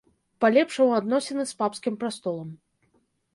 [0.45, 2.49] Палепшыў адносіны з папскім прастолам.